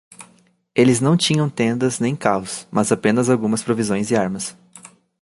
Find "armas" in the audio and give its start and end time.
4.15-4.57